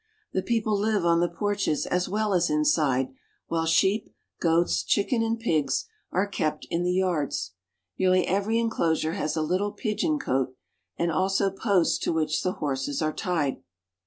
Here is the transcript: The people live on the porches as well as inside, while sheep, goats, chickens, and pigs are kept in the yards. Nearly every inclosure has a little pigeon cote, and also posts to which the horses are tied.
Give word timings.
The 0.33 0.41
people 0.41 0.75
live 0.75 1.05
on 1.05 1.19
the 1.19 1.29
porches 1.29 1.85
as 1.85 2.09
well 2.09 2.33
as 2.33 2.49
inside, 2.49 3.09
while 3.49 3.67
sheep, 3.67 4.11
goats, 4.39 4.81
chickens, 4.81 5.23
and 5.23 5.39
pigs 5.39 5.85
are 6.11 6.25
kept 6.25 6.65
in 6.71 6.81
the 6.81 6.91
yards. 6.91 7.51
Nearly 7.99 8.25
every 8.25 8.57
inclosure 8.57 9.13
has 9.13 9.35
a 9.37 9.43
little 9.43 9.73
pigeon 9.73 10.17
cote, 10.17 10.55
and 10.97 11.11
also 11.11 11.51
posts 11.51 11.99
to 11.99 12.11
which 12.13 12.41
the 12.41 12.53
horses 12.53 13.03
are 13.03 13.13
tied. 13.13 13.61